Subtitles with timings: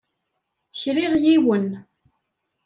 [0.79, 1.69] Kriɣ yiwen.